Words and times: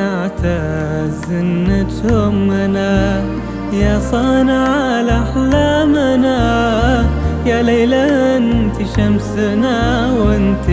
نعتز 0.00 1.32
نجومنا 1.68 3.22
يا 3.72 4.00
صانع 4.10 4.66
الأحلامنا 5.00 6.38
يا 7.46 7.62
ليلى 7.62 8.04
أنت 8.36 8.76
شمسنا 8.96 9.76
وأنت 10.18 10.66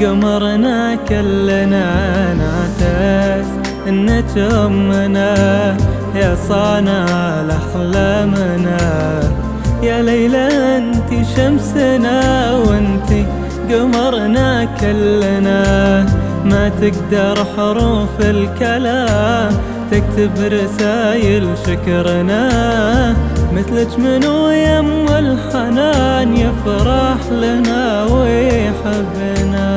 قمرنا 0.00 0.94
كلنا. 1.08 1.86
نعتز 2.40 3.48
نجومنا 3.88 5.30
يا 6.14 6.36
صانع 6.48 7.06
الأحلامنا 7.42 8.80
يا 9.82 10.02
ليلى 10.02 10.46
أنت 10.76 11.10
شمسنا 11.36 12.18
وأنت 12.64 13.10
قمرنا 13.70 14.64
كلنا. 14.80 15.60
ما 16.44 16.68
تقدر 16.68 17.44
حروف 17.56 18.20
الكلام 18.20 19.52
تكتب 19.90 20.30
رسايل 20.38 21.48
شكرنا. 21.66 23.16
مثلك 23.52 23.98
منو 23.98 24.50
يم 24.50 25.08
الحنان 25.08 26.36
يفرح 26.36 27.30
لنا 27.30 28.04
ويحبنا. 28.04 29.70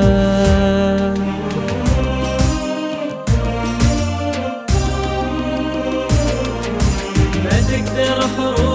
ما 7.43 7.57
تقدر 7.71 8.27
حروف 8.37 8.72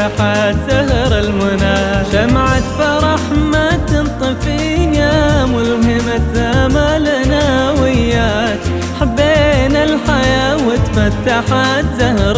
وتفتحت 0.00 0.56
زهر 0.68 1.18
المنى. 1.18 1.78
شمعة 2.12 2.60
فرح 2.78 3.20
ما 3.52 3.68
تنطفين 3.88 4.94
يا 4.94 5.44
ملهمة 5.44 6.34
أملنا 6.36 7.70
وياك. 7.82 8.60
حبينا 9.00 9.84
الحياة 9.84 10.56
وتفتحت 10.66 11.84
زهر 11.98 12.29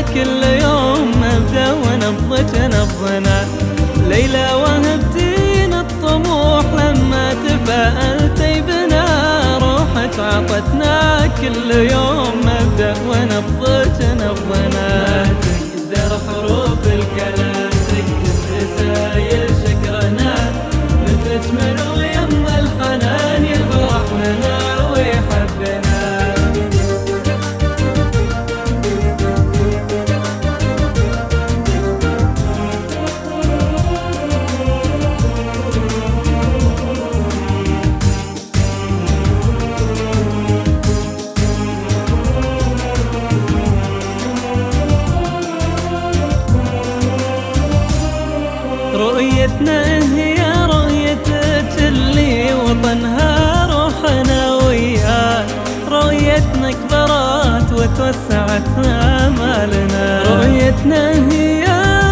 كل 0.00 0.42
يوم 0.62 1.10
مبدا 1.22 1.72
ونبضك 1.72 2.54
نبضنا. 2.58 3.46
ليلى 4.08 4.48
وهبتين 4.54 5.74
الطموح 5.74 6.64
لما 6.78 7.34
تفائلتي 7.46 8.60
بنا 8.60 9.04
روحك 9.58 10.18
عطتنا 10.18 11.26
كل 11.40 11.70
يوم. 11.70 12.17
رؤيتنا 48.98 49.82
هي 50.16 50.36
رؤيتك 50.66 51.72
اللي 51.78 52.54
وطنها 52.54 53.66
روحنا 53.72 54.54
وياك 54.54 55.46
رؤيتنا 55.90 56.70
كبرت 56.70 57.72
وتوسعت 57.72 58.68
آمالنا. 58.84 60.22
رؤيتنا 60.30 61.10
هي 61.30 61.64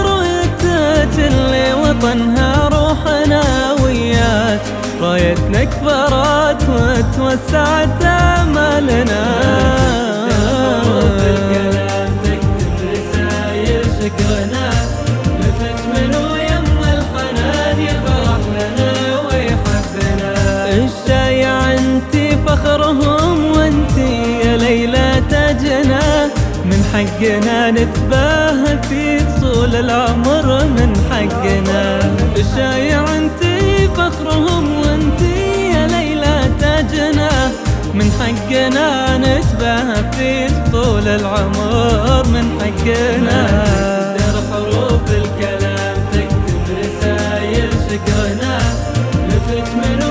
رؤيتك 0.04 1.14
اللي 1.19 1.74
وطنها 1.74 2.69
روحنا 2.69 3.42
وياك 3.82 4.60
رؤيتنا 5.00 5.64
كبرت 5.64 6.62
وتوسعت 6.68 8.03
آمالنا. 8.03 9.25
من 26.76 26.84
حقنا 26.94 27.70
نتباهى 27.70 28.78
فيك 28.88 29.26
طول 29.41 29.75
العمر 29.75 30.64
من 30.64 30.92
حقنا. 31.10 32.00
الشايع 32.37 33.04
انت 33.16 33.42
فخرهم 33.97 34.81
وانت 34.81 35.20
يا 35.75 35.86
ليلى 35.86 36.50
تاجنا. 36.60 37.50
من 37.94 38.12
حقنا 38.20 39.19
نتباهى 39.19 40.12
فيك 40.12 40.72
طول 40.72 41.09
العمر 41.09 42.26
من 42.26 42.60
حقنا. 42.60 43.41
ترى 44.19 44.42
حروف 44.53 45.10
الكلام 45.10 45.97
تكتب 46.12 46.62
رسايل 46.78 47.70
شكرنا 47.88 48.59
لفت 49.28 49.75
من 49.75 50.03